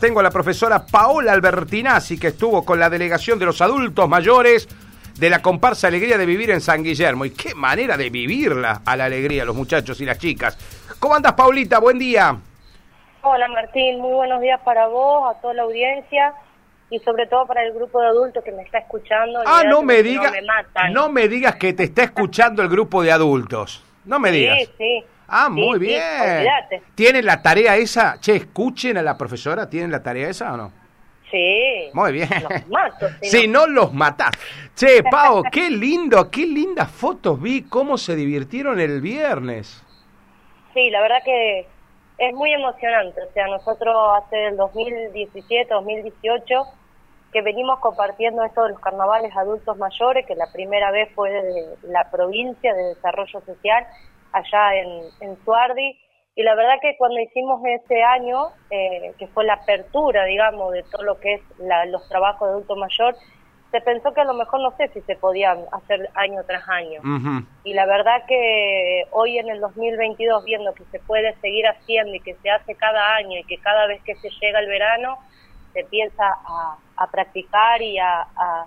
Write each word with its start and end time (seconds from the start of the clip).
Tengo 0.00 0.20
a 0.20 0.22
la 0.22 0.30
profesora 0.30 0.86
Paola 0.86 1.32
Albertinazzi, 1.32 2.20
que 2.20 2.28
estuvo 2.28 2.64
con 2.64 2.78
la 2.78 2.88
delegación 2.88 3.36
de 3.36 3.46
los 3.46 3.60
adultos 3.60 4.08
mayores 4.08 4.68
de 5.18 5.28
la 5.28 5.42
comparsa 5.42 5.88
Alegría 5.88 6.16
de 6.16 6.24
Vivir 6.24 6.52
en 6.52 6.60
San 6.60 6.84
Guillermo. 6.84 7.24
Y 7.24 7.32
qué 7.32 7.52
manera 7.52 7.96
de 7.96 8.08
vivirla 8.08 8.82
a 8.86 8.96
la 8.96 9.06
alegría, 9.06 9.44
los 9.44 9.56
muchachos 9.56 10.00
y 10.00 10.04
las 10.04 10.16
chicas. 10.18 10.56
¿Cómo 11.00 11.16
andas, 11.16 11.32
Paulita? 11.32 11.80
Buen 11.80 11.98
día. 11.98 12.38
Hola, 13.22 13.48
Martín. 13.48 13.98
Muy 13.98 14.12
buenos 14.12 14.40
días 14.40 14.60
para 14.64 14.86
vos, 14.86 15.34
a 15.34 15.40
toda 15.40 15.54
la 15.54 15.62
audiencia 15.62 16.32
y 16.90 17.00
sobre 17.00 17.26
todo 17.26 17.48
para 17.48 17.66
el 17.66 17.72
grupo 17.72 18.00
de 18.00 18.06
adultos 18.06 18.44
que 18.44 18.52
me 18.52 18.62
está 18.62 18.78
escuchando. 18.78 19.40
Ah, 19.46 19.64
no 19.68 19.82
me 19.82 20.04
digas, 20.04 20.32
no 20.92 21.08
me 21.08 21.26
digas 21.26 21.56
que 21.56 21.72
te 21.72 21.82
está 21.82 22.04
escuchando 22.04 22.62
el 22.62 22.68
grupo 22.68 23.02
de 23.02 23.10
adultos. 23.10 23.82
No 24.04 24.20
me 24.20 24.30
digas. 24.30 24.58
Sí, 24.60 24.70
sí. 24.78 25.04
Ah, 25.28 25.50
muy 25.50 25.78
bien. 25.78 26.02
¿Tienen 26.94 27.26
la 27.26 27.42
tarea 27.42 27.76
esa? 27.76 28.18
Che, 28.18 28.34
escuchen 28.34 28.96
a 28.96 29.02
la 29.02 29.16
profesora, 29.18 29.68
¿tienen 29.68 29.90
la 29.90 30.02
tarea 30.02 30.30
esa 30.30 30.54
o 30.54 30.56
no? 30.56 30.72
Sí. 31.30 31.90
Muy 31.92 32.12
bien. 32.12 32.28
Los 32.48 32.68
mato, 32.68 33.06
si 33.22 33.46
no 33.46 33.66
los 33.66 33.92
matás. 33.92 34.30
Che, 34.74 35.02
Pau, 35.10 35.42
qué 35.52 35.68
lindo, 35.68 36.30
qué 36.30 36.46
lindas 36.46 36.90
fotos 36.90 37.40
vi, 37.40 37.62
cómo 37.64 37.98
se 37.98 38.16
divirtieron 38.16 38.80
el 38.80 39.02
viernes. 39.02 39.84
Sí, 40.72 40.88
la 40.88 41.02
verdad 41.02 41.18
que 41.22 41.66
es 42.16 42.34
muy 42.34 42.52
emocionante. 42.54 43.20
O 43.20 43.32
sea, 43.32 43.48
nosotros 43.48 43.94
hace 44.16 44.46
el 44.46 44.56
2017, 44.56 45.74
2018, 45.74 46.62
que 47.34 47.42
venimos 47.42 47.80
compartiendo 47.80 48.42
esto 48.44 48.64
de 48.64 48.70
los 48.70 48.80
carnavales 48.80 49.36
adultos 49.36 49.76
mayores, 49.76 50.24
que 50.24 50.34
la 50.34 50.50
primera 50.50 50.90
vez 50.90 51.10
fue 51.14 51.30
de 51.30 51.76
la 51.82 52.10
provincia 52.10 52.72
de 52.72 52.94
desarrollo 52.94 53.42
social 53.42 53.86
allá 54.32 54.74
en, 54.74 55.02
en 55.20 55.44
Suardi. 55.44 55.98
Y 56.34 56.42
la 56.44 56.54
verdad 56.54 56.74
que 56.80 56.96
cuando 56.96 57.18
hicimos 57.20 57.60
ese 57.64 58.02
año, 58.02 58.50
eh, 58.70 59.12
que 59.18 59.26
fue 59.28 59.44
la 59.44 59.54
apertura, 59.54 60.24
digamos, 60.24 60.72
de 60.72 60.84
todo 60.84 61.02
lo 61.02 61.18
que 61.18 61.34
es 61.34 61.42
los 61.58 62.08
trabajos 62.08 62.48
de 62.48 62.52
adulto 62.52 62.76
mayor, 62.76 63.16
se 63.70 63.80
pensó 63.80 64.14
que 64.14 64.20
a 64.20 64.24
lo 64.24 64.34
mejor 64.34 64.60
no 64.60 64.70
sé 64.76 64.88
si 64.94 65.00
se 65.02 65.16
podían 65.16 65.58
hacer 65.72 66.08
año 66.14 66.42
tras 66.46 66.66
año. 66.68 67.00
Y 67.64 67.74
la 67.74 67.86
verdad 67.86 68.24
que 68.26 69.04
hoy 69.10 69.38
en 69.38 69.50
el 69.50 69.60
2022, 69.60 70.44
viendo 70.44 70.72
que 70.74 70.84
se 70.84 71.00
puede 71.00 71.34
seguir 71.40 71.66
haciendo 71.66 72.14
y 72.14 72.20
que 72.20 72.34
se 72.36 72.50
hace 72.50 72.74
cada 72.76 73.16
año 73.16 73.38
y 73.38 73.44
que 73.44 73.58
cada 73.58 73.86
vez 73.86 74.00
que 74.04 74.14
se 74.16 74.30
llega 74.40 74.60
el 74.60 74.68
verano, 74.68 75.18
se 75.74 75.84
piensa 75.84 76.24
a, 76.96 77.06
practicar 77.10 77.82
y 77.82 77.98
a, 77.98 78.22
a, 78.22 78.66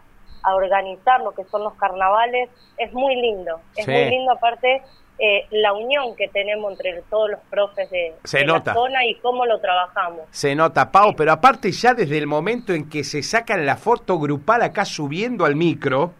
organizar 0.56 1.22
lo 1.22 1.32
que 1.32 1.46
son 1.46 1.64
los 1.64 1.74
carnavales, 1.76 2.50
es 2.78 2.94
muy 2.94 3.16
lindo. 3.16 3.60
Es 3.76 3.88
muy 3.88 4.10
lindo 4.10 4.34
aparte 4.34 4.82
eh, 5.20 5.46
la 5.52 5.74
unión 5.74 6.16
que 6.16 6.28
tenemos 6.30 6.72
entre 6.72 7.04
todos 7.10 7.30
los 7.30 7.40
profes 7.50 7.90
de, 7.92 8.14
la 8.46 8.74
zona 8.74 9.06
y 9.06 9.16
cómo 9.16 9.46
lo 9.46 9.60
trabajamos. 9.60 10.22
Se 10.32 10.56
nota, 10.56 10.92
Pau, 10.92 11.16
pero 11.16 11.32
aparte 11.32 11.72
ya 11.72 11.94
desde 11.94 12.18
el 12.18 12.26
momento 12.26 12.74
en 12.74 12.90
que 12.90 13.04
se 13.04 13.22
sacan 13.22 13.66
la 13.66 13.78
foto 13.78 14.18
grupal 14.18 14.64
acá 14.64 14.84
subiendo 14.84 15.46
al 15.46 15.56
micro, 15.56 16.14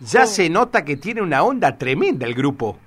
ya 0.00 0.26
se 0.26 0.48
nota 0.48 0.84
que 0.84 0.96
tiene 0.96 1.20
una 1.20 1.42
onda 1.42 1.76
tremenda 1.76 2.26
el 2.26 2.34
grupo. 2.34 2.78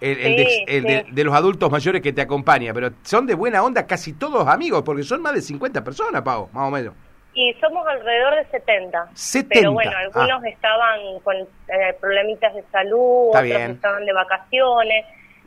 El, 0.00 0.36
de, 0.36 1.06
de, 1.12 1.24
los 1.24 1.32
adultos 1.32 1.70
mayores 1.70 2.02
que 2.02 2.12
te 2.12 2.22
acompaña, 2.22 2.74
pero 2.74 2.90
son 3.04 3.24
de 3.24 3.34
buena 3.34 3.62
onda 3.62 3.86
casi 3.86 4.14
todos 4.14 4.48
amigos, 4.48 4.82
porque 4.84 5.04
son 5.04 5.22
más 5.22 5.32
de 5.32 5.40
50 5.40 5.84
personas, 5.84 6.22
Pau, 6.22 6.48
más 6.52 6.68
o 6.68 6.70
menos. 6.72 6.94
Y 7.34 7.54
somos 7.54 7.86
alrededor 7.86 8.34
de 8.36 8.44
70. 8.50 9.08
70. 9.14 9.54
Pero 9.54 9.72
bueno, 9.72 9.92
algunos 9.96 10.42
ah. 10.44 10.48
estaban 10.48 11.20
con 11.24 11.36
eh, 11.36 11.96
problemitas 12.00 12.54
de 12.54 12.62
salud, 12.70 13.28
otros 13.28 13.44
estaban 13.44 14.04
de 14.04 14.12
vacaciones. 14.12 15.06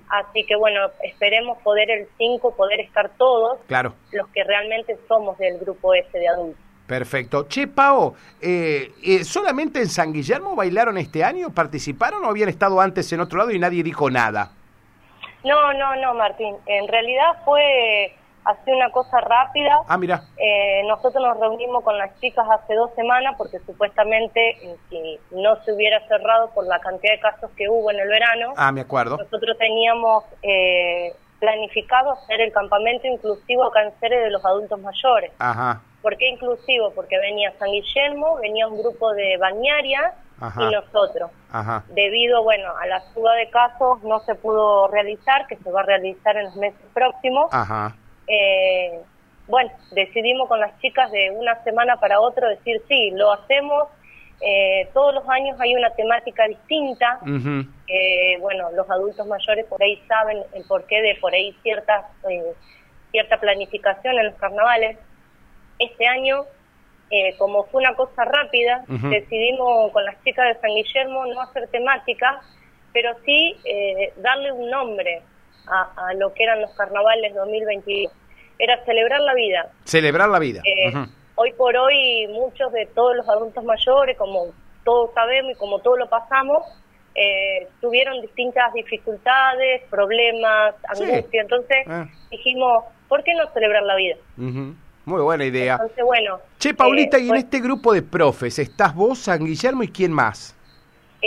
Así 0.10 0.44
que 0.46 0.56
bueno, 0.56 0.92
esperemos 1.04 1.58
poder 1.64 1.90
el 1.90 2.08
5, 2.18 2.56
poder 2.56 2.80
estar 2.80 3.10
todos 3.18 3.60
claro. 3.68 3.94
los 4.12 4.28
que 4.30 4.44
realmente 4.44 4.98
somos 5.08 5.38
del 5.38 5.58
grupo 5.60 5.94
ese 5.94 6.20
de 6.20 6.28
adultos. 6.28 6.66
Perfecto. 6.86 7.48
Che, 7.48 7.68
Pao, 7.68 8.14
eh, 8.40 8.92
eh, 9.04 9.24
¿solamente 9.24 9.80
en 9.80 9.88
San 9.88 10.14
Guillermo 10.14 10.56
bailaron 10.56 10.98
este 10.98 11.24
año? 11.24 11.50
¿Participaron 11.50 12.24
o 12.24 12.30
habían 12.30 12.50
estado 12.50 12.80
antes 12.80 13.12
en 13.12 13.22
otro 13.22 13.40
lado 13.40 13.52
y 13.52 13.58
nadie 13.58 13.82
dijo 13.82 14.10
nada? 14.12 14.52
No, 15.44 15.74
no, 15.74 15.96
no, 15.96 16.14
Martín. 16.14 16.56
En 16.68 16.88
realidad 16.88 17.44
fue 17.44 18.16
Hace 18.46 18.72
una 18.72 18.92
cosa 18.92 19.20
rápida. 19.22 19.80
Ah, 19.88 19.98
mira. 19.98 20.22
Eh, 20.38 20.84
nosotros 20.88 21.24
nos 21.24 21.40
reunimos 21.40 21.84
con 21.84 21.98
las 21.98 22.16
chicas 22.20 22.46
hace 22.48 22.76
dos 22.76 22.92
semanas 22.96 23.34
porque 23.40 23.58
supuestamente 23.66 24.78
si 24.90 25.20
no 25.32 25.56
se 25.64 25.74
hubiera 25.74 26.00
cerrado 26.08 26.52
por 26.52 26.68
la 26.68 26.80
cantidad 26.80 27.14
de 27.14 27.20
casos 27.20 27.50
que 27.58 27.68
hubo 27.68 27.90
en 27.90 28.00
el 28.00 28.08
verano. 28.08 28.54
Ah, 28.56 28.72
me 28.72 28.82
acuerdo. 28.82 29.18
Nosotros 29.18 29.58
teníamos 29.58 30.26
eh, 30.44 31.12
planificado 31.40 32.12
hacer 32.12 32.40
el 32.42 32.52
campamento 32.52 33.08
inclusivo 33.08 33.66
a 33.66 33.72
cánceres 33.72 34.26
de 34.26 34.30
los 34.30 34.46
adultos 34.46 34.80
mayores. 34.80 35.32
Ajá. 35.40 35.82
¿Por 36.04 36.16
qué 36.18 36.30
inclusivo? 36.30 36.92
Porque 36.94 37.18
venía 37.18 37.52
San 37.58 37.72
Guillermo, 37.72 38.36
venía 38.36 38.68
un 38.68 38.78
grupo 38.78 39.12
de 39.14 39.38
bañaria 39.38 40.14
y 40.60 40.66
nosotros. 40.72 41.32
Ajá. 41.52 41.84
Debido, 41.90 42.44
bueno, 42.44 42.72
a 42.80 42.86
la 42.86 43.02
suba 43.12 43.34
de 43.34 43.50
casos 43.50 44.04
no 44.04 44.20
se 44.20 44.36
pudo 44.36 44.88
realizar, 44.90 45.48
que 45.48 45.56
se 45.58 45.72
va 45.72 45.80
a 45.80 45.84
realizar 45.84 46.38
en 46.38 46.46
los 46.46 46.56
meses 46.58 46.86
próximos. 46.94 47.48
Ajá 47.52 47.96
eh, 48.28 49.00
bueno, 49.48 49.72
decidimos 49.92 50.48
con 50.48 50.60
las 50.60 50.78
chicas 50.80 51.12
de 51.12 51.32
una 51.32 51.62
semana 51.64 51.98
para 51.98 52.20
otra 52.20 52.50
decir, 52.50 52.82
sí, 52.88 53.12
lo 53.12 53.32
hacemos. 53.32 53.88
Eh, 54.42 54.90
todos 54.94 55.14
los 55.14 55.28
años 55.30 55.60
hay 55.60 55.76
una 55.76 55.92
temática 55.92 56.48
distinta. 56.48 57.20
eh, 57.88 58.38
bueno, 58.40 58.72
los 58.72 58.90
adultos 58.90 59.26
mayores 59.28 59.66
por 59.66 59.82
ahí 59.82 60.02
saben 60.08 60.44
el 60.54 60.64
porqué 60.68 61.02
de 61.02 61.16
por 61.16 61.34
ahí 61.34 61.56
ciertas, 61.62 62.06
eh, 62.30 62.54
cierta 63.12 63.40
planificación 63.40 64.18
en 64.18 64.26
los 64.26 64.36
carnavales. 64.36 64.98
Este 65.78 66.08
año, 66.08 66.46
eh, 67.12 67.36
como 67.38 67.66
fue 67.66 67.82
una 67.82 67.96
cosa 67.96 68.26
rápida, 68.26 68.84
decidimos 68.88 69.92
con 69.92 70.04
las 70.06 70.22
chicas 70.24 70.48
de 70.48 70.62
San 70.62 70.74
Guillermo 70.74 71.26
no 71.28 71.42
hacer 71.42 71.68
temática, 71.68 72.42
pero 72.94 73.12
sí 73.26 73.56
eh, 73.66 74.14
darle 74.18 74.52
un 74.52 74.70
nombre 74.70 75.22
a, 75.68 76.14
lo 76.16 76.34
que 76.34 76.44
eran 76.44 76.62
los 76.62 76.72
carnavales 76.72 77.34
2022. 77.34 78.12
Era 78.58 78.84
celebrar 78.86 79.20
la 79.22 79.34
vida. 79.34 79.72
Celebrar 79.84 80.30
la 80.30 80.40
vida. 80.40 80.62
Eh, 80.66 80.94
hoy 81.36 81.54
por 81.54 81.76
hoy 81.76 82.28
muchos 82.30 82.72
de 82.72 82.86
todos 82.88 83.16
los 83.16 83.28
adultos 83.28 83.64
mayores, 83.64 84.18
como 84.18 84.54
todos 84.84 85.12
sabemos 85.14 85.54
y 85.54 85.56
como 85.56 85.80
todos 85.80 86.00
lo 86.00 86.08
pasamos, 86.08 86.64
eh, 87.16 87.68
tuvieron 87.82 88.22
distintas 88.22 88.74
dificultades, 88.74 89.84
problemas, 89.90 90.76
angustia. 90.88 91.42
Entonces 91.42 91.78
ah. 91.88 92.08
dijimos, 92.30 92.84
¿por 93.08 93.24
qué 93.24 93.34
no 93.36 93.52
celebrar 93.54 93.84
la 93.84 93.96
vida? 93.96 94.16
Muy 94.36 95.22
buena 95.22 95.46
idea. 95.46 95.74
Entonces, 95.74 96.04
bueno. 96.04 96.40
Che, 96.60 96.74
Paulita, 96.74 97.20
y 97.20 97.30
en 97.30 97.36
este 97.36 97.60
grupo 97.60 97.94
de 97.94 98.02
profes, 98.02 98.60
¿estás 98.60 98.96
vos, 98.96 99.20
San 99.20 99.46
Guillermo 99.46 99.84
y 99.84 99.90
quién 99.90 100.12
más? 100.12 100.56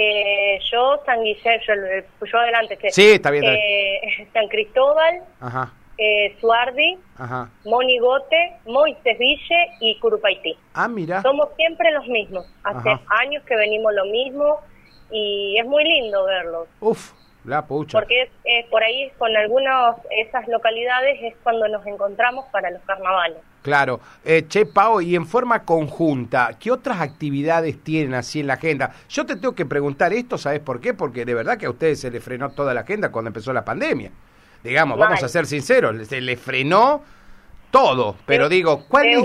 Eh, 0.01 0.61
yo, 0.71 1.01
San 1.05 1.25
Guillermo, 1.25 2.07
yo, 2.25 2.39
adelante. 2.39 2.77
Que, 2.77 2.91
sí, 2.93 3.11
está 3.13 3.33
bien. 3.33 3.43
Eh, 3.45 4.29
San 4.33 4.47
Cristóbal, 4.47 5.23
Ajá. 5.41 5.73
Eh, 5.97 6.37
Suardi, 6.41 6.97
Ajá. 7.17 7.51
Monigote, 7.65 8.53
Moistesville 8.67 9.73
y 9.81 9.99
Curupaití. 9.99 10.57
Ah, 10.75 10.87
mira. 10.87 11.21
Somos 11.23 11.49
siempre 11.57 11.91
los 11.91 12.07
mismos. 12.07 12.47
Hace 12.63 12.91
años 13.21 13.43
que 13.45 13.57
venimos 13.57 13.93
lo 13.93 14.05
mismo 14.05 14.61
y 15.11 15.59
es 15.59 15.67
muy 15.67 15.83
lindo 15.83 16.25
verlos. 16.25 16.69
Uf, 16.79 17.11
la 17.49 17.67
pucha. 17.67 17.99
Porque 17.99 18.31
es, 18.45 18.67
por 18.67 18.83
ahí, 18.83 19.11
con 19.19 19.35
algunas 19.37 19.97
esas 20.11 20.47
localidades, 20.49 21.19
es 21.23 21.35
cuando 21.43 21.67
nos 21.69 21.87
encontramos 21.87 22.47
para 22.53 22.71
los 22.71 22.83
carnavales. 22.83 23.39
Claro. 23.63 24.01
Eh, 24.25 24.47
che, 24.49 24.67
Pau, 24.67 25.01
y 25.01 25.17
en 25.17 25.27
forma 25.27 25.65
conjunta, 25.65 26.51
¿qué 26.59 26.71
otras 26.71 27.01
actividades 27.01 27.83
tienen 27.83 28.15
así 28.15 28.41
en 28.41 28.47
la 28.47 28.55
agenda? 28.55 28.93
Yo 29.09 29.27
te 29.27 29.37
tengo 29.37 29.55
que 29.55 29.67
preguntar 29.67 30.13
esto, 30.13 30.39
¿sabes 30.39 30.61
por 30.61 30.81
qué? 30.81 30.95
Porque 30.95 31.25
de 31.25 31.35
verdad 31.35 31.59
que 31.59 31.67
a 31.67 31.71
ustedes 31.71 32.01
se 32.01 32.11
les 32.11 32.23
frenó 32.23 32.51
toda 32.51 32.73
la 32.73 32.81
agenda 32.81 33.11
cuando 33.11 33.29
empezó 33.29 33.53
la 33.53 33.65
pandemia. 33.65 34.11
Digamos, 34.63 34.99
vamos 34.99 35.23
a 35.23 35.29
ser 35.29 35.47
sinceros, 35.47 36.07
se 36.07 36.21
les 36.21 36.41
frenó 36.41 37.03
todo. 37.71 38.17
Pero 38.27 38.49
digo, 38.49 38.85
¿cuál 38.89 39.07
es? 39.07 39.25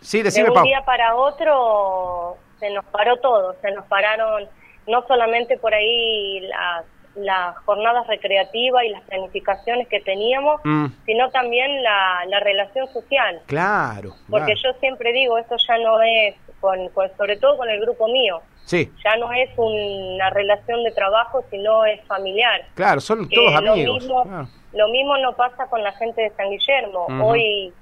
sí, 0.00 0.22
decime, 0.22 0.50
de 0.50 0.58
un 0.58 0.62
día 0.64 0.82
para 0.84 1.14
otro 1.16 2.36
se 2.60 2.70
nos 2.70 2.84
paró 2.86 3.16
todo, 3.18 3.56
se 3.60 3.70
nos 3.72 3.84
pararon 3.86 4.48
no 4.86 5.06
solamente 5.06 5.58
por 5.58 5.74
ahí 5.74 6.40
las 6.40 6.84
las 7.16 7.56
jornadas 7.58 8.06
recreativas 8.06 8.84
y 8.84 8.88
las 8.88 9.02
planificaciones 9.02 9.88
que 9.88 10.00
teníamos, 10.00 10.60
mm. 10.64 10.86
sino 11.06 11.30
también 11.30 11.82
la, 11.82 12.24
la, 12.26 12.40
relación 12.40 12.88
social. 12.88 13.40
Claro. 13.46 14.14
Porque 14.28 14.54
yo 14.56 14.72
siempre 14.80 15.12
digo, 15.12 15.38
esto 15.38 15.56
ya 15.68 15.78
no 15.78 16.02
es, 16.02 16.34
con, 16.60 16.78
sobre 17.16 17.36
todo 17.36 17.56
con 17.56 17.68
el 17.70 17.80
grupo 17.80 18.08
mío, 18.08 18.40
sí. 18.64 18.90
ya 19.04 19.16
no 19.16 19.32
es 19.32 19.50
una 19.56 20.30
relación 20.30 20.82
de 20.82 20.90
trabajo, 20.92 21.44
sino 21.50 21.84
es 21.84 22.02
familiar. 22.06 22.62
Claro, 22.74 23.00
son 23.00 23.28
todos 23.28 23.54
amigos. 23.54 24.04
Lo 24.06 24.24
mismo, 24.24 24.48
lo 24.72 24.88
mismo 24.88 25.16
no 25.18 25.34
pasa 25.34 25.66
con 25.66 25.82
la 25.82 25.92
gente 25.92 26.22
de 26.22 26.30
San 26.30 26.50
Guillermo. 26.50 27.06
Hoy, 27.22 27.72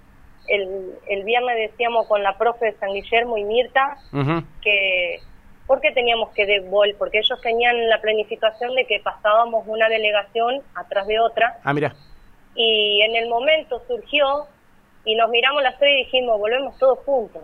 el, 0.49 0.93
el 1.09 1.25
viernes 1.25 1.71
decíamos 1.71 2.07
con 2.07 2.23
la 2.23 2.37
profe 2.37 2.67
de 2.67 2.73
San 2.75 2.93
Guillermo 2.93 3.39
y 3.39 3.45
Mirta, 3.45 3.97
que 4.61 5.21
porque 5.73 5.91
teníamos 5.93 6.29
que 6.35 6.45
devolver, 6.45 6.95
porque 6.99 7.21
ellos 7.21 7.41
tenían 7.41 7.89
la 7.89 7.99
planificación 7.99 8.75
de 8.75 8.85
que 8.85 9.01
pasábamos 9.01 9.65
una 9.67 9.89
delegación 9.89 10.61
atrás 10.75 11.07
de 11.07 11.19
otra. 11.19 11.61
Ah, 11.65 11.73
mira. 11.73 11.95
Y 12.55 13.01
en 13.01 13.17
el 13.17 13.27
momento 13.31 13.83
surgió 13.89 14.49
y 15.07 15.15
nos 15.15 15.31
miramos 15.31 15.63
las 15.63 15.79
tres 15.79 15.95
y 15.95 16.05
dijimos, 16.05 16.39
volvemos 16.39 16.77
todos 16.77 16.99
juntos. 17.07 17.43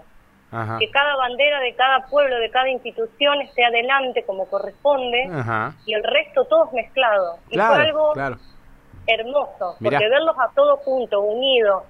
Que 0.79 0.91
cada 0.91 1.17
bandera 1.17 1.61
de 1.61 1.75
cada 1.75 2.05
pueblo, 2.05 2.37
de 2.37 2.51
cada 2.51 2.69
institución 2.69 3.41
esté 3.41 3.65
adelante 3.65 4.23
como 4.27 4.45
corresponde 4.45 5.31
y 5.87 5.95
el 5.95 6.05
resto 6.05 6.45
todos 6.45 6.71
mezclados. 6.75 7.41
y 7.49 7.55
fue 7.55 7.65
algo 7.65 8.13
hermoso, 9.07 9.75
porque 9.83 10.07
verlos 10.07 10.37
a 10.39 10.51
todos 10.55 10.81
juntos, 10.81 11.25
unidos, 11.27 11.83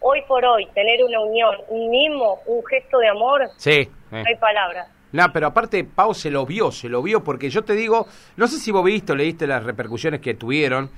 hoy 0.00 0.22
por 0.22 0.44
hoy, 0.44 0.66
tener 0.74 1.04
una 1.04 1.20
unión, 1.20 1.54
un 1.68 1.88
mimo, 1.88 2.40
un 2.46 2.66
gesto 2.66 2.98
de 2.98 3.06
amor, 3.06 3.48
sí, 3.58 3.88
no 4.10 4.24
hay 4.26 4.34
palabras. 4.34 4.88
No, 5.14 5.32
pero 5.32 5.46
aparte 5.46 5.84
Pau 5.84 6.12
se 6.12 6.28
lo 6.28 6.44
vio, 6.44 6.72
se 6.72 6.88
lo 6.88 7.00
vio, 7.00 7.22
porque 7.22 7.48
yo 7.48 7.62
te 7.62 7.74
digo, 7.74 8.08
no 8.36 8.48
sé 8.48 8.58
si 8.58 8.72
vos 8.72 8.84
viste 8.84 9.12
o 9.12 9.14
leíste 9.14 9.46
las 9.46 9.62
repercusiones 9.62 10.20
que 10.20 10.34
tuvieron. 10.34 10.90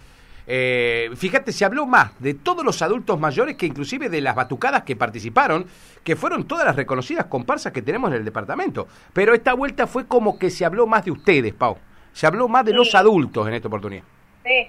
Eh, 0.47 1.11
fíjate, 1.15 1.53
se 1.53 1.67
habló 1.67 1.85
más 1.85 2.19
de 2.19 2.33
todos 2.33 2.65
los 2.65 2.81
adultos 2.81 3.21
mayores 3.21 3.57
que 3.57 3.67
inclusive 3.67 4.09
de 4.09 4.23
las 4.23 4.35
batucadas 4.35 4.85
que 4.85 4.97
participaron, 4.97 5.67
que 6.03 6.17
fueron 6.17 6.49
todas 6.49 6.65
las 6.65 6.77
reconocidas 6.77 7.27
comparsas 7.27 7.75
que 7.75 7.83
tenemos 7.83 8.11
en 8.11 8.17
el 8.17 8.25
departamento. 8.25 8.89
Pero 9.13 9.35
esta 9.35 9.53
vuelta 9.53 9.87
fue 9.87 10.07
como 10.09 10.39
que 10.39 10.49
se 10.49 10.65
habló 10.65 10.87
más 10.87 11.05
de 11.05 11.11
ustedes, 11.11 11.53
Pau. 11.53 11.77
Se 12.15 12.27
habló 12.27 12.49
más 12.49 12.65
de 12.65 12.73
los 12.73 12.95
adultos 12.95 13.47
en 13.47 13.53
esta 13.53 13.69
oportunidad. 13.69 14.05
Sí, 14.45 14.67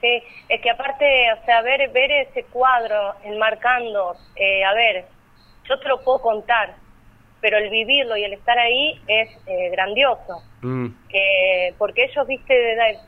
sí. 0.00 0.22
Es 0.48 0.62
que 0.62 0.70
aparte, 0.70 1.32
o 1.32 1.44
sea, 1.44 1.62
ver, 1.62 1.90
ver 1.90 2.12
ese 2.12 2.44
cuadro 2.44 3.14
enmarcando, 3.24 4.14
eh, 4.36 4.62
a 4.62 4.72
ver, 4.72 5.04
yo 5.68 5.80
te 5.80 5.88
lo 5.88 6.00
puedo 6.04 6.22
contar, 6.22 6.76
pero 7.44 7.58
el 7.58 7.68
vivirlo 7.68 8.16
y 8.16 8.24
el 8.24 8.32
estar 8.32 8.58
ahí 8.58 8.98
es 9.06 9.28
eh, 9.46 9.68
grandioso. 9.68 10.42
Mm. 10.62 10.86
porque 11.76 12.04
ellos, 12.04 12.26
viste, 12.26 12.54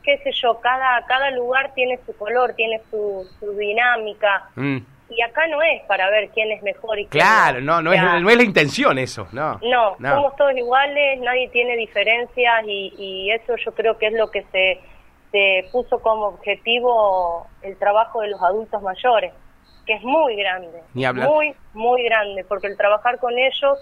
qué 0.02 0.18
sé 0.18 0.30
yo, 0.32 0.60
cada, 0.60 1.06
cada 1.06 1.30
lugar 1.30 1.72
tiene 1.72 1.98
su 2.04 2.14
color, 2.18 2.52
tiene 2.52 2.82
su, 2.90 3.26
dinámica. 3.58 4.50
Mm. 4.56 4.76
Y 5.08 5.22
acá 5.22 5.46
no 5.46 5.62
es 5.62 5.82
para 5.84 6.10
ver 6.10 6.28
quién 6.34 6.52
es 6.52 6.62
mejor 6.62 6.98
y 6.98 7.06
quién 7.06 7.24
Claro, 7.24 7.62
no, 7.62 7.80
no, 7.80 7.94
es, 7.94 8.02
no 8.02 8.28
es 8.28 8.36
la 8.36 8.42
intención 8.42 8.98
eso, 8.98 9.26
no, 9.32 9.58
no. 9.62 9.96
somos 9.98 10.36
todos 10.36 10.54
iguales, 10.54 11.18
nadie 11.20 11.48
tiene 11.48 11.74
diferencias 11.74 12.62
y, 12.66 12.92
y 12.98 13.30
eso 13.30 13.56
yo 13.56 13.72
creo 13.72 13.96
que 13.96 14.08
es 14.08 14.12
lo 14.12 14.30
que 14.30 14.42
se, 14.52 14.80
se 15.32 15.66
puso 15.72 15.98
como 16.00 16.26
objetivo 16.26 17.46
el 17.62 17.78
trabajo 17.78 18.20
de 18.20 18.28
los 18.28 18.42
adultos 18.42 18.82
mayores, 18.82 19.32
que 19.86 19.94
es 19.94 20.02
muy 20.02 20.36
grande. 20.36 20.82
Muy, 20.92 21.54
muy 21.72 22.02
grande, 22.04 22.44
porque 22.44 22.66
el 22.66 22.76
trabajar 22.76 23.18
con 23.18 23.32
ellos 23.38 23.78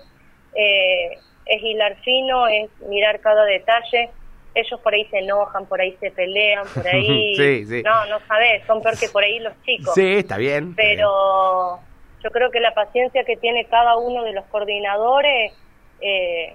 eh, 0.55 1.19
es 1.47 1.63
hilar 1.63 1.97
fino, 2.03 2.47
es 2.49 2.71
mirar 2.89 3.21
cada 3.21 3.45
detalle. 3.45 4.11
Ellos 4.55 4.81
por 4.81 4.95
ahí 4.95 5.05
se 5.07 5.19
enojan, 5.19 5.67
por 5.67 5.81
ahí 5.81 5.97
se 6.01 6.11
pelean, 6.11 6.65
por 6.75 6.87
ahí... 6.87 7.35
No, 7.85 8.07
no 8.07 8.19
sabes, 8.29 8.65
son 8.67 8.83
peor 8.83 8.99
que 8.99 9.09
por 9.09 9.23
ahí 9.25 9.41
los 9.41 9.53
chicos. 9.63 9.95
Sí, 9.95 10.15
está 10.15 10.37
bien. 10.37 10.75
Pero 10.75 11.81
yo 12.23 12.31
creo 12.31 12.51
que 12.51 12.61
la 12.61 12.73
paciencia 12.73 13.25
que 13.25 13.37
tiene 13.37 13.67
cada 13.67 13.97
uno 13.97 14.23
de 14.23 14.33
los 14.33 14.45
coordinadores 14.47 15.53
eh, 16.01 16.55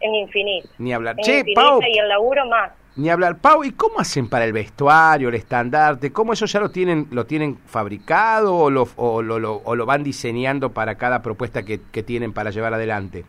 es 0.00 0.14
infinita. 0.14 0.68
Ni 0.78 0.92
hablar. 0.92 1.16
che, 1.22 1.44
Pau, 1.54 1.80
y 1.82 1.98
el 1.98 2.08
laburo 2.08 2.46
más. 2.46 2.72
Ni 2.96 3.10
hablar. 3.10 3.38
Pau, 3.38 3.62
¿y 3.62 3.72
cómo 3.72 4.00
hacen 4.00 4.28
para 4.28 4.44
el 4.44 4.52
vestuario, 4.52 5.28
el 5.28 5.34
estandarte? 5.34 6.12
¿Cómo 6.12 6.32
eso 6.32 6.46
ya 6.46 6.60
lo 6.60 6.70
tienen 6.70 7.08
lo 7.10 7.26
tienen 7.26 7.58
fabricado 7.58 8.56
o 8.56 8.70
lo, 8.70 8.88
o 8.96 9.20
lo, 9.20 9.56
o 9.56 9.74
lo 9.74 9.86
van 9.86 10.02
diseñando 10.02 10.72
para 10.72 10.96
cada 10.96 11.20
propuesta 11.20 11.62
que, 11.62 11.80
que 11.92 12.02
tienen 12.02 12.32
para 12.32 12.50
llevar 12.50 12.72
adelante? 12.72 13.24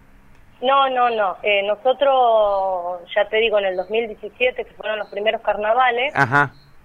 No, 0.62 0.90
no, 0.90 1.10
no. 1.10 1.38
Eh, 1.44 1.64
nosotros, 1.64 3.02
ya 3.16 3.28
te 3.30 3.38
digo, 3.38 3.60
en 3.60 3.66
el 3.66 3.76
2017, 3.76 4.66
que 4.66 4.74
fueron 4.74 4.98
los 4.98 5.10
primeros 5.10 5.42
carnavales, 5.42 6.14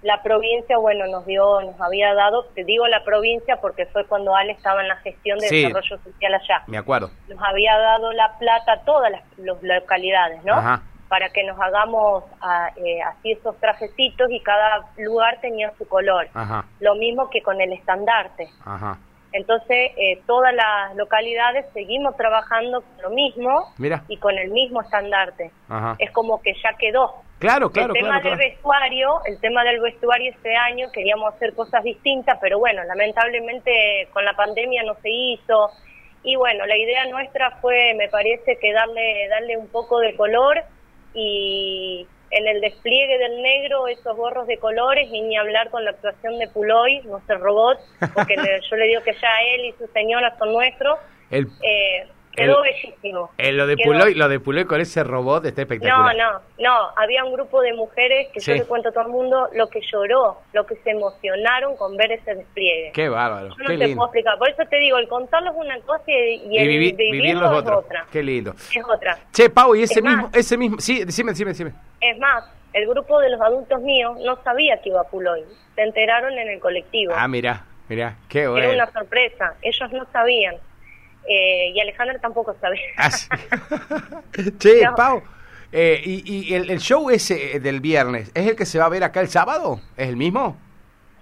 la 0.03 0.21
provincia, 0.21 0.77
bueno, 0.77 1.07
nos 1.07 1.25
dio, 1.25 1.61
nos 1.61 1.79
había 1.79 2.13
dado, 2.13 2.43
te 2.53 2.65
digo 2.65 2.85
la 2.87 3.03
provincia 3.05 3.61
porque 3.61 3.85
fue 3.87 4.05
cuando 4.05 4.35
Ale 4.35 4.51
estaba 4.51 4.81
en 4.81 4.89
la 4.89 4.97
gestión 4.97 5.39
de 5.39 5.49
desarrollo 5.49 5.97
social 6.03 6.33
allá. 6.33 6.63
Me 6.67 6.77
acuerdo. 6.77 7.09
Nos 7.29 7.41
había 7.41 7.77
dado 7.77 8.11
la 8.11 8.37
plata 8.37 8.73
a 8.73 8.81
todas 8.81 9.11
las, 9.11 9.21
localidades, 9.61 10.43
¿no? 10.43 10.81
Para 11.13 11.29
que 11.29 11.43
nos 11.43 11.59
hagamos 11.61 12.23
eh, 12.75 12.99
así 13.03 13.33
esos 13.33 13.55
trajecitos 13.59 14.31
y 14.31 14.39
cada 14.39 14.83
lugar 14.97 15.37
tenía 15.41 15.71
su 15.77 15.87
color. 15.87 16.27
Lo 16.79 16.95
mismo 16.95 17.29
que 17.29 17.43
con 17.43 17.61
el 17.61 17.71
estandarte. 17.71 18.49
Ajá. 18.65 18.97
Entonces, 19.31 19.91
eh, 19.95 20.23
todas 20.25 20.55
las 20.55 20.95
localidades 20.95 21.67
seguimos 21.75 22.17
trabajando 22.17 22.81
con 22.81 23.03
lo 23.03 23.09
mismo 23.11 23.71
y 24.07 24.17
con 24.17 24.39
el 24.39 24.49
mismo 24.49 24.81
estandarte. 24.81 25.51
Es 25.99 26.09
como 26.09 26.41
que 26.41 26.55
ya 26.63 26.73
quedó. 26.79 27.13
Claro, 27.37 27.69
claro. 27.69 27.93
El 27.93 28.01
tema 28.01 28.19
del 28.19 28.35
vestuario, 28.35 29.21
el 29.25 29.39
tema 29.39 29.63
del 29.63 29.81
vestuario 29.81 30.31
este 30.31 30.55
año 30.55 30.91
queríamos 30.91 31.31
hacer 31.35 31.53
cosas 31.53 31.83
distintas, 31.83 32.39
pero 32.41 32.57
bueno, 32.57 32.83
lamentablemente 32.85 34.07
con 34.13 34.25
la 34.25 34.33
pandemia 34.33 34.81
no 34.81 34.95
se 34.95 35.11
hizo. 35.11 35.69
Y 36.23 36.37
bueno, 36.37 36.65
la 36.65 36.75
idea 36.75 37.05
nuestra 37.05 37.51
fue, 37.61 37.93
me 37.93 38.09
parece, 38.09 38.57
que 38.57 38.73
darle, 38.73 39.27
darle 39.27 39.57
un 39.57 39.67
poco 39.67 39.99
de 39.99 40.15
color 40.15 40.63
y 41.13 42.07
en 42.31 42.47
el 42.47 42.61
despliegue 42.61 43.17
del 43.17 43.41
negro 43.41 43.87
esos 43.87 44.15
gorros 44.17 44.47
de 44.47 44.57
colores 44.57 45.07
y 45.11 45.21
ni 45.21 45.37
hablar 45.37 45.69
con 45.69 45.85
la 45.85 45.91
actuación 45.91 46.39
de 46.39 46.47
Puloy, 46.47 47.01
nuestro 47.03 47.37
robot, 47.37 47.79
porque 48.13 48.35
yo 48.69 48.75
le 48.75 48.87
digo 48.87 49.03
que 49.03 49.13
ya 49.13 49.29
él 49.55 49.65
y 49.65 49.71
su 49.73 49.87
señora 49.93 50.35
son 50.37 50.51
nuestros. 50.51 50.97
El, 51.29 51.47
eh, 51.61 52.07
quedó 52.35 52.61
bellísimo. 52.61 53.31
lo 53.37 53.67
de 53.67 53.77
Puloy, 53.77 54.15
lo 54.15 54.29
de 54.29 54.39
Puloy 54.39 54.65
con 54.65 54.81
ese 54.81 55.03
robot 55.03 55.45
está 55.45 55.61
espectacular. 55.61 56.15
No, 56.15 56.31
no, 56.31 56.39
no, 56.59 56.89
había 56.95 57.23
un 57.23 57.33
grupo 57.33 57.61
de 57.61 57.73
mujeres 57.73 58.29
que 58.33 58.39
yo 58.39 58.53
le 58.53 58.65
cuento 58.65 58.89
a 58.89 58.91
todo 58.91 59.05
el 59.05 59.11
mundo 59.11 59.49
lo 59.53 59.69
que 59.69 59.81
lloró, 59.81 60.39
lo 60.53 60.65
que 60.65 60.75
se 60.77 60.91
emocionaron 60.91 61.75
con 61.77 61.95
ver 61.97 62.11
ese 62.13 62.35
despliegue. 62.35 62.91
Qué 62.93 63.09
bárbaro. 63.09 63.49
Yo 63.49 63.63
no 63.63 63.79
te 63.79 63.95
puedo 63.95 64.05
explicar, 64.05 64.37
por 64.37 64.49
eso 64.49 64.63
te 64.69 64.77
digo, 64.77 64.97
el 64.97 65.07
contarlo 65.07 65.51
es 65.51 65.57
una 65.57 65.79
cosa 65.81 66.03
y, 66.07 66.57
el 66.57 66.67
vivirlo, 66.67 67.59
es 67.59 67.67
otra. 67.69 68.05
Qué 68.11 68.23
lindo. 68.23 68.51
Es 68.51 68.83
otra. 68.87 69.17
Che, 69.31 69.49
Pau, 69.49 69.75
y 69.75 69.83
ese 69.83 70.01
mismo, 70.01 70.29
ese 70.33 70.57
mismo, 70.57 70.79
sí, 70.79 71.03
decime, 71.03 71.31
decime, 71.31 71.51
decime. 71.51 71.71
Es 72.01 72.17
más, 72.17 72.43
el 72.73 72.87
grupo 72.87 73.19
de 73.19 73.29
los 73.29 73.39
adultos 73.39 73.81
míos 73.81 74.17
no 74.23 74.41
sabía 74.43 74.81
que 74.81 74.89
iba 74.89 75.01
a 75.01 75.03
Puloy, 75.05 75.43
se 75.75 75.81
enteraron 75.81 76.33
en 76.33 76.49
el 76.49 76.59
colectivo. 76.59 77.13
Ah, 77.15 77.27
mira, 77.27 77.65
mira, 77.87 78.17
qué 78.27 78.47
bueno. 78.47 78.65
Era 78.65 78.83
una 78.83 78.91
sorpresa, 78.91 79.55
ellos 79.61 79.91
no 79.91 80.05
sabían. 80.11 80.55
Eh, 81.27 81.71
y 81.73 81.79
Alejandra 81.79 82.19
tampoco 82.19 82.55
sabe. 82.59 82.79
Ah, 82.97 83.09
che, 84.59 84.81
Pau, 84.95 85.23
eh, 85.71 86.01
¿y, 86.03 86.49
y 86.49 86.53
el, 86.53 86.79
show 86.79 87.09
ese 87.09 87.59
del 87.59 87.79
viernes 87.79 88.31
es 88.35 88.47
el 88.47 88.55
que 88.55 88.65
se 88.65 88.79
va 88.79 88.85
a 88.85 88.89
ver 88.89 89.03
acá 89.03 89.21
el 89.21 89.29
sábado? 89.29 89.79
¿Es 89.97 90.09
el 90.09 90.17
mismo? 90.17 90.57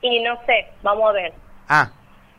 Y 0.02 0.22
no 0.24 0.36
sé, 0.46 0.68
vamos 0.82 1.10
a 1.10 1.14
ver. 1.14 1.34
Ah. 1.68 1.92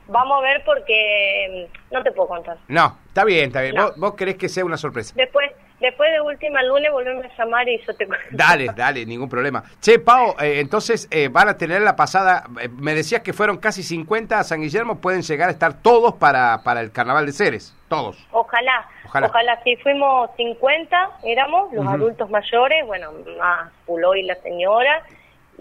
Vamos 0.08 0.38
a 0.38 0.42
ver 0.42 0.62
porque 0.64 1.68
mm, 1.90 1.94
no 1.94 2.02
te 2.02 2.10
puedo 2.12 2.28
contar. 2.28 2.58
No, 2.68 2.98
está 3.12 3.24
bien, 3.24 3.44
está 3.46 3.60
bien. 3.60 3.76
¿Vos, 3.76 3.92
¿Vos, 3.96 4.14
querés 4.14 4.36
que 4.36 4.48
sea 4.48 4.64
una 4.64 4.78
sorpresa? 4.78 5.12
Después, 5.14 5.52
Después 5.82 6.12
de 6.12 6.20
última 6.20 6.62
lunes 6.62 6.92
volvemos 6.92 7.24
a 7.24 7.36
llamar 7.36 7.68
y 7.68 7.76
yo 7.84 7.92
te 7.96 8.06
Dale, 8.30 8.68
dale, 8.76 9.04
ningún 9.04 9.28
problema. 9.28 9.64
Che, 9.80 9.98
Pau, 9.98 10.36
eh, 10.40 10.60
entonces 10.60 11.08
eh, 11.10 11.26
van 11.28 11.48
a 11.48 11.56
tener 11.56 11.82
la 11.82 11.96
pasada, 11.96 12.44
eh, 12.60 12.68
me 12.68 12.94
decías 12.94 13.22
que 13.22 13.32
fueron 13.32 13.56
casi 13.56 13.82
50 13.82 14.38
a 14.38 14.44
San 14.44 14.60
Guillermo, 14.60 15.00
pueden 15.00 15.22
llegar 15.22 15.48
a 15.48 15.50
estar 15.50 15.82
todos 15.82 16.14
para, 16.14 16.62
para 16.62 16.82
el 16.82 16.92
Carnaval 16.92 17.26
de 17.26 17.32
Ceres, 17.32 17.76
todos. 17.88 18.16
Ojalá, 18.30 18.86
ojalá, 19.08 19.60
si 19.64 19.74
fuimos 19.78 20.30
50, 20.36 21.10
éramos 21.24 21.72
los 21.72 21.84
adultos 21.84 22.30
mayores, 22.30 22.86
bueno, 22.86 23.10
más 23.36 23.72
Pulo 23.84 24.14
y 24.14 24.22
la 24.22 24.36
señora, 24.36 25.02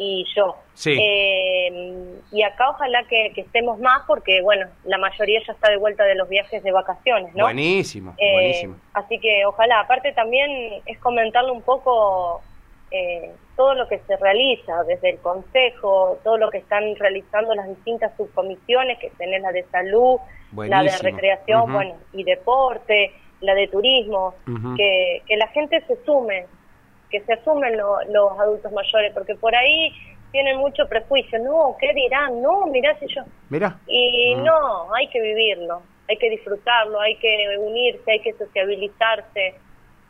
y 0.01 0.25
yo. 0.35 0.55
Sí. 0.73 0.97
Eh, 0.99 2.19
y 2.31 2.41
acá 2.41 2.71
ojalá 2.71 3.03
que, 3.03 3.31
estemos 3.35 3.79
más 3.79 4.01
porque, 4.07 4.41
bueno, 4.41 4.65
la 4.83 4.97
mayoría 4.97 5.39
ya 5.45 5.53
está 5.53 5.69
de 5.69 5.77
vuelta 5.77 6.03
de 6.05 6.15
los 6.15 6.27
viajes 6.27 6.63
de 6.63 6.71
vacaciones, 6.71 7.35
¿no? 7.35 7.43
Buenísimo, 7.43 8.15
eh, 8.17 8.33
buenísimo. 8.33 8.75
Así 8.93 9.19
que 9.19 9.45
ojalá. 9.45 9.81
Aparte 9.81 10.11
también 10.13 10.81
es 10.87 10.97
comentarle 10.97 11.51
un 11.51 11.61
poco 11.61 12.41
eh, 12.89 13.31
todo 13.55 13.75
lo 13.75 13.87
que 13.87 13.99
se 14.07 14.17
realiza 14.17 14.83
desde 14.85 15.11
el 15.11 15.17
Consejo, 15.19 16.17
todo 16.23 16.37
lo 16.37 16.49
que 16.49 16.57
están 16.57 16.95
realizando 16.95 17.53
las 17.53 17.67
distintas 17.67 18.11
subcomisiones, 18.17 18.97
que 18.97 19.11
tenés 19.19 19.43
la 19.43 19.51
de 19.51 19.63
salud, 19.65 20.17
la 20.55 20.81
de 20.81 20.97
recreación, 20.97 21.71
bueno, 21.71 21.93
y 22.11 22.23
deporte, 22.23 23.13
la 23.41 23.53
de 23.53 23.67
turismo, 23.67 24.33
que, 24.75 25.21
que 25.27 25.37
la 25.37 25.47
gente 25.49 25.83
se 25.85 26.03
sume, 26.05 26.47
que 27.11 27.21
se 27.21 27.33
asumen 27.33 27.77
los 27.77 28.39
adultos 28.39 28.71
mayores, 28.71 29.13
porque 29.13 29.35
por 29.35 29.53
ahí 29.55 29.93
tienen 30.31 30.57
mucho 30.57 30.87
prejuicio, 30.87 31.37
no, 31.39 31.75
¿qué 31.79 31.93
dirán? 31.93 32.41
No, 32.41 32.65
mirá 32.67 32.97
si 32.99 33.05
yo... 33.13 33.21
Mira. 33.49 33.77
Y 33.87 34.35
mm. 34.35 34.43
no, 34.43 34.93
hay 34.93 35.07
que 35.09 35.21
vivirlo, 35.21 35.81
hay 36.09 36.17
que 36.17 36.29
disfrutarlo, 36.29 36.99
hay 36.99 37.15
que 37.17 37.57
unirse, 37.59 38.11
hay 38.11 38.19
que 38.21 38.33
sociabilizarse, 38.33 39.55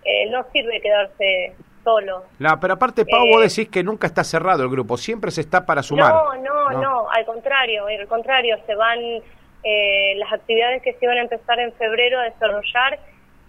eh, 0.03 0.29
no 0.29 0.45
sirve 0.51 0.79
quedarse 0.79 1.55
solo. 1.83 2.23
No, 2.37 2.59
pero 2.59 2.75
aparte, 2.75 3.05
Pau, 3.05 3.25
vos 3.27 3.41
eh, 3.41 3.49
decís 3.49 3.69
que 3.69 3.83
nunca 3.83 4.07
está 4.07 4.23
cerrado 4.23 4.63
el 4.63 4.69
grupo, 4.69 4.95
siempre 4.97 5.31
se 5.31 5.41
está 5.41 5.65
para 5.65 5.81
sumar. 5.81 6.13
No, 6.13 6.35
no, 6.35 6.69
no, 6.79 7.09
al 7.09 7.25
contrario, 7.25 7.87
al 7.87 8.07
contrario, 8.07 8.57
se 8.67 8.75
van 8.75 8.99
eh, 9.63 10.15
las 10.17 10.31
actividades 10.33 10.83
que 10.83 10.93
se 10.93 11.05
iban 11.05 11.17
a 11.17 11.21
empezar 11.21 11.59
en 11.59 11.73
febrero 11.73 12.19
a 12.19 12.23
desarrollar 12.23 12.99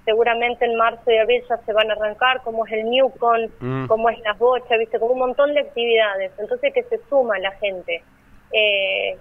seguramente 0.05 0.65
en 0.65 0.77
marzo 0.77 1.11
y 1.11 1.17
abril 1.17 1.43
ya 1.49 1.57
se 1.59 1.73
van 1.73 1.91
a 1.91 1.95
arrancar, 1.95 2.43
como 2.43 2.67
es 2.67 2.73
el 2.73 2.91
Newcon, 2.91 3.51
mm. 3.61 3.87
como 3.87 4.11
es 4.11 4.19
las 4.21 4.39
bochas, 4.39 4.79
viste, 4.79 4.99
como 4.99 5.13
un 5.13 5.21
montón 5.21 5.55
de 5.55 5.61
actividades. 5.61 6.33
Entonces 6.39 6.73
que 6.73 6.83
se 6.85 7.01
suma 7.09 7.39
la 7.39 7.53
gente. 7.53 8.03
Eh, 8.53 9.17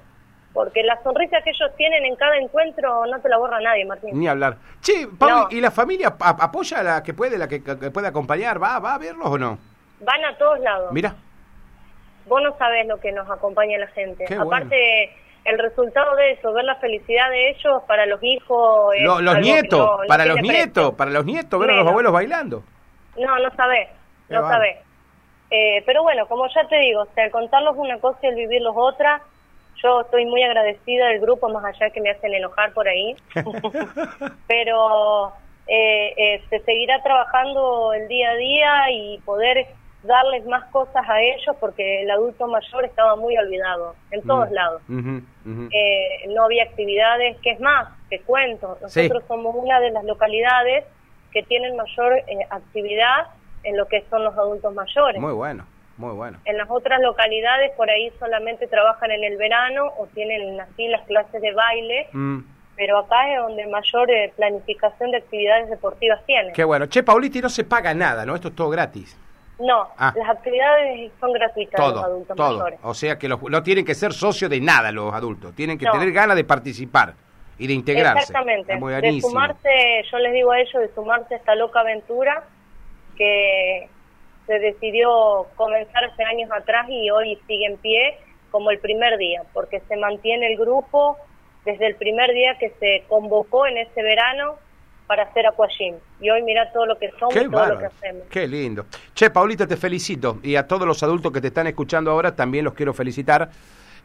porque 0.53 0.83
la 0.83 1.01
sonrisa 1.01 1.41
que 1.41 1.51
ellos 1.51 1.71
tienen 1.77 2.03
en 2.05 2.15
cada 2.15 2.37
encuentro 2.37 3.05
no 3.05 3.21
te 3.21 3.29
la 3.29 3.37
borra 3.37 3.61
nadie, 3.61 3.85
Martín. 3.85 4.19
Ni 4.19 4.27
hablar. 4.27 4.57
Che, 4.81 5.07
Pablo, 5.17 5.47
¿y 5.49 5.61
la 5.61 5.71
familia 5.71 6.15
apoya 6.19 6.79
a 6.79 6.83
la 6.83 7.03
que 7.03 7.13
puede, 7.13 7.37
la 7.37 7.47
que, 7.47 7.61
puede 7.61 8.07
acompañar? 8.07 8.61
¿Va, 8.61 8.79
¿Va 8.79 8.95
a 8.95 8.97
verlos 8.97 9.27
o 9.27 9.37
no? 9.37 9.57
Van 10.01 10.25
a 10.25 10.37
todos 10.37 10.59
lados. 10.59 10.91
Mira. 10.91 11.15
Vos 12.27 12.41
no 12.43 12.55
sabés 12.57 12.85
lo 12.87 12.99
que 12.99 13.11
nos 13.11 13.29
acompaña 13.29 13.77
la 13.77 13.87
gente. 13.87 14.25
Aparte, 14.35 15.15
el 15.43 15.57
resultado 15.57 16.15
de 16.15 16.31
eso, 16.31 16.53
ver 16.53 16.65
la 16.65 16.75
felicidad 16.75 17.29
de 17.29 17.49
ellos 17.49 17.81
para 17.87 18.05
los 18.05 18.21
hijos. 18.23 18.93
los 18.99 19.39
nietos, 19.39 19.89
para 20.07 20.25
los 20.25 20.41
nietos, 20.41 20.93
para 20.95 21.11
los 21.11 21.25
nietos, 21.25 21.59
ver 21.59 21.71
a 21.71 21.75
los 21.75 21.87
abuelos 21.87 22.11
bailando. 22.11 22.63
No, 23.17 23.39
no 23.39 23.55
sabés, 23.55 23.89
no 24.29 24.41
sabés. 24.47 24.77
Eh, 25.49 25.83
pero 25.85 26.03
bueno, 26.03 26.25
como 26.27 26.47
ya 26.47 26.65
te 26.67 26.77
digo, 26.77 27.01
o 27.01 27.07
sea, 27.13 27.25
el 27.25 27.31
contarlos 27.31 27.75
una 27.75 27.99
cosa 27.99 28.19
y 28.23 28.27
el 28.27 28.35
vivirlos 28.35 28.73
otra. 28.75 29.21
Yo 29.83 30.01
estoy 30.01 30.25
muy 30.25 30.43
agradecida 30.43 31.07
del 31.07 31.19
grupo, 31.19 31.49
más 31.49 31.65
allá 31.65 31.89
que 31.89 32.01
me 32.01 32.11
hacen 32.11 32.33
enojar 32.33 32.71
por 32.73 32.87
ahí. 32.87 33.15
pero 34.47 35.33
eh, 35.67 36.13
eh, 36.17 36.43
se 36.49 36.59
seguirá 36.59 37.01
trabajando 37.03 37.93
el 37.93 38.07
día 38.07 38.29
a 38.29 38.35
día 38.35 38.91
y 38.91 39.17
poder 39.25 39.67
darles 40.03 40.45
más 40.45 40.63
cosas 40.71 41.07
a 41.07 41.21
ellos 41.21 41.55
porque 41.59 42.01
el 42.01 42.11
adulto 42.11 42.47
mayor 42.47 42.85
estaba 42.85 43.15
muy 43.15 43.37
olvidado 43.37 43.95
en 44.09 44.21
todos 44.23 44.49
lados. 44.51 44.81
Eh, 44.89 46.27
no 46.29 46.45
había 46.45 46.63
actividades, 46.63 47.37
que 47.41 47.51
es 47.51 47.59
más, 47.59 47.89
te 48.09 48.19
cuento, 48.21 48.77
nosotros 48.81 49.23
somos 49.27 49.55
una 49.55 49.79
de 49.79 49.91
las 49.91 50.03
localidades 50.03 50.85
que 51.31 51.43
tienen 51.43 51.75
mayor 51.75 52.13
eh, 52.13 52.47
actividad 52.49 53.27
en 53.63 53.77
lo 53.77 53.87
que 53.87 54.03
son 54.09 54.23
los 54.23 54.35
adultos 54.37 54.73
mayores. 54.73 55.21
Muy 55.21 55.33
bueno, 55.33 55.65
muy 55.97 56.13
bueno. 56.13 56.39
En 56.45 56.57
las 56.57 56.69
otras 56.69 56.99
localidades 57.01 57.71
por 57.77 57.89
ahí 57.89 58.11
solamente 58.19 58.67
trabajan 58.67 59.11
en 59.11 59.23
el 59.23 59.37
verano 59.37 59.85
o 59.97 60.07
tienen 60.07 60.59
así 60.59 60.87
las 60.87 61.05
clases 61.05 61.41
de 61.41 61.53
baile. 61.53 62.07
Mm. 62.11 62.39
Pero 62.73 62.97
acá 62.97 63.31
es 63.31 63.39
donde 63.39 63.67
mayor 63.67 64.09
eh, 64.09 64.33
planificación 64.35 65.11
de 65.11 65.17
actividades 65.17 65.69
deportivas 65.69 66.25
tiene. 66.25 66.51
Qué 66.53 66.63
bueno. 66.63 66.87
Che, 66.87 67.03
Pauliti, 67.03 67.39
no 67.39 67.49
se 67.49 67.63
paga 67.63 67.93
nada, 67.93 68.25
¿no? 68.25 68.33
Esto 68.33 68.47
es 68.47 68.55
todo 68.55 68.69
gratis. 68.69 69.20
No, 69.61 69.87
ah. 69.97 70.13
las 70.15 70.29
actividades 70.29 71.11
son 71.19 71.33
gratuitas 71.33 71.79
todo, 71.79 71.95
los 71.95 72.03
adultos 72.03 72.37
todo. 72.37 72.57
mayores. 72.57 72.79
O 72.83 72.93
sea 72.93 73.17
que 73.17 73.29
no 73.29 73.63
tienen 73.63 73.85
que 73.85 73.95
ser 73.95 74.13
socios 74.13 74.49
de 74.49 74.59
nada 74.59 74.91
los 74.91 75.13
adultos, 75.13 75.53
tienen 75.55 75.77
que 75.77 75.85
tener 75.85 76.11
ganas 76.11 76.35
de 76.35 76.43
participar 76.43 77.13
y 77.57 77.67
de 77.67 77.73
integrarse. 77.73 78.23
Exactamente, 78.23 78.75
de 78.75 79.21
sumarse, 79.21 80.03
yo 80.11 80.17
les 80.17 80.33
digo 80.33 80.51
a 80.51 80.59
ellos, 80.59 80.81
de 80.81 80.93
sumarse 80.95 81.35
a 81.35 81.37
esta 81.37 81.53
loca 81.53 81.81
aventura 81.81 82.43
que 83.15 83.87
se 84.47 84.59
decidió 84.59 85.45
comenzar 85.55 86.05
hace 86.05 86.23
años 86.23 86.49
atrás 86.51 86.87
y 86.89 87.11
hoy 87.11 87.39
sigue 87.45 87.67
en 87.67 87.77
pie 87.77 88.17
como 88.49 88.71
el 88.71 88.79
primer 88.79 89.17
día, 89.17 89.43
porque 89.53 89.79
se 89.81 89.95
mantiene 89.95 90.51
el 90.51 90.57
grupo 90.57 91.17
desde 91.63 91.85
el 91.85 91.95
primer 91.95 92.31
día 92.33 92.57
que 92.57 92.71
se 92.79 93.03
convocó 93.07 93.67
en 93.67 93.77
ese 93.77 94.01
verano 94.01 94.55
para 95.11 95.23
hacer 95.23 95.45
aquagym. 95.45 95.95
Y 96.21 96.29
hoy 96.29 96.41
mira 96.41 96.71
todo 96.71 96.85
lo 96.85 96.97
que 96.97 97.11
somos 97.19 97.35
y 97.35 97.49
todo 97.49 97.65
lo 97.65 97.79
que 97.79 97.85
hacemos. 97.87 98.23
Qué 98.29 98.47
lindo. 98.47 98.85
Che, 99.13 99.29
Paulita, 99.29 99.67
te 99.67 99.75
felicito. 99.75 100.39
Y 100.41 100.55
a 100.55 100.65
todos 100.65 100.87
los 100.87 101.03
adultos 101.03 101.33
que 101.33 101.41
te 101.41 101.47
están 101.47 101.67
escuchando 101.67 102.11
ahora 102.11 102.33
también 102.33 102.63
los 102.63 102.73
quiero 102.73 102.93
felicitar. 102.93 103.49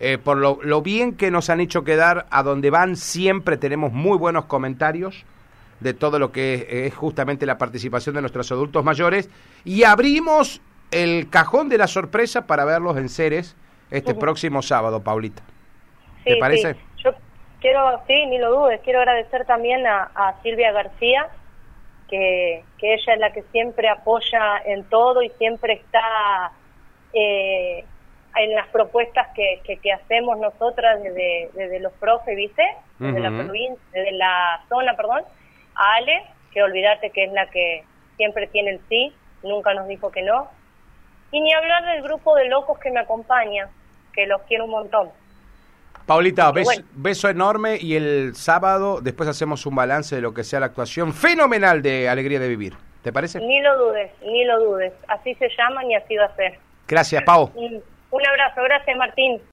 Eh, 0.00 0.18
por 0.18 0.36
lo, 0.36 0.58
lo, 0.64 0.82
bien 0.82 1.14
que 1.14 1.30
nos 1.30 1.48
han 1.48 1.60
hecho 1.60 1.84
quedar 1.84 2.26
a 2.28 2.42
donde 2.42 2.70
van, 2.70 2.96
siempre 2.96 3.56
tenemos 3.56 3.92
muy 3.92 4.18
buenos 4.18 4.46
comentarios 4.46 5.24
de 5.78 5.94
todo 5.94 6.18
lo 6.18 6.32
que 6.32 6.66
es, 6.86 6.94
justamente 6.96 7.46
la 7.46 7.56
participación 7.56 8.16
de 8.16 8.22
nuestros 8.22 8.50
adultos 8.50 8.82
mayores. 8.82 9.30
Y 9.64 9.84
abrimos 9.84 10.60
el 10.90 11.30
cajón 11.30 11.68
de 11.68 11.78
la 11.78 11.86
sorpresa 11.86 12.48
para 12.48 12.64
verlos 12.64 12.96
en 12.96 13.08
Ceres 13.08 13.54
este 13.92 14.12
próximo 14.12 14.60
sábado, 14.60 15.04
Paulita. 15.04 15.44
¿Te 16.24 16.36
parece? 16.38 16.74
Quiero, 17.60 18.02
sí, 18.06 18.26
ni 18.26 18.38
lo 18.38 18.50
dudes, 18.50 18.80
quiero 18.82 19.00
agradecer 19.00 19.44
también 19.44 19.86
a, 19.86 20.34
Silvia 20.42 20.72
García, 20.72 21.28
que, 22.08 22.62
ella 22.80 23.14
es 23.14 23.18
la 23.18 23.32
que 23.32 23.42
siempre 23.52 23.88
apoya 23.88 24.58
en 24.64 24.84
todo 24.84 25.22
y 25.22 25.30
siempre 25.30 25.74
está 25.74 26.52
eh, 27.12 27.84
en 28.36 28.54
las 28.54 28.68
propuestas 28.68 29.28
que, 29.34 29.60
que, 29.64 29.92
hacemos 29.92 30.38
nosotras 30.38 31.02
desde, 31.02 31.50
desde 31.54 31.80
los 31.80 31.92
profes, 31.94 32.36
¿viste? 32.36 32.62
Desde 32.98 33.20
la 33.20 33.30
provincia, 33.30 33.82
desde 33.92 34.12
la 34.12 34.62
zona, 34.68 34.94
perdón, 34.94 35.22
a 35.74 35.94
Ale, 35.96 36.22
que 36.52 36.62
olvídate 36.62 37.10
que 37.10 37.24
es 37.24 37.32
la 37.32 37.46
que 37.46 37.84
siempre 38.16 38.46
tiene 38.46 38.70
el 38.70 38.80
sí, 38.88 39.12
nunca 39.42 39.74
nos 39.74 39.88
dijo 39.88 40.10
que 40.10 40.22
no. 40.22 40.48
Y 41.32 41.40
ni 41.40 41.52
hablar 41.52 41.84
del 41.86 42.02
grupo 42.02 42.34
de 42.36 42.48
locos 42.48 42.78
que 42.78 42.90
me 42.90 43.00
acompaña, 43.00 43.68
que 44.12 44.26
los 44.26 44.42
quiero 44.42 44.64
un 44.64 44.70
montón. 44.70 45.10
Paulita, 46.06 46.52
beso, 46.94 47.28
enorme 47.28 47.78
y 47.80 47.96
el 47.96 48.36
sábado 48.36 49.00
después 49.00 49.28
hacemos 49.28 49.66
un 49.66 49.74
balance 49.74 50.14
de 50.14 50.22
lo 50.22 50.32
que 50.32 50.44
sea 50.44 50.60
la 50.60 50.66
actuación 50.66 51.12
fenomenal 51.12 51.82
de 51.82 52.08
Alegría 52.08 52.38
de 52.38 52.48
Vivir. 52.48 52.74
¿Te 53.02 53.12
parece? 53.12 53.40
Ni 53.40 53.60
lo 53.60 53.76
dudes, 53.76 54.12
ni 54.22 54.44
lo 54.44 54.58
dudes. 54.64 54.92
Así 55.08 55.34
se 55.34 55.48
llaman 55.56 55.90
y 55.90 55.96
así 55.96 56.16
va 56.16 56.26
a 56.26 56.36
ser. 56.36 56.58
Gracias, 56.86 57.22
Pau. 57.24 57.50
Un 57.56 58.26
abrazo, 58.26 58.62
gracias 58.62 58.96
Martín. 58.96 59.40